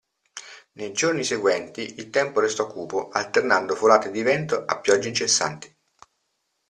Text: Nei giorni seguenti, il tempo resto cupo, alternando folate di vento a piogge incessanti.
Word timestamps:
Nei 0.71 0.93
giorni 0.93 1.23
seguenti, 1.23 1.99
il 1.99 2.09
tempo 2.09 2.39
resto 2.39 2.65
cupo, 2.65 3.09
alternando 3.09 3.75
folate 3.75 4.09
di 4.09 4.23
vento 4.23 4.63
a 4.65 4.79
piogge 4.79 5.09
incessanti. 5.09 5.75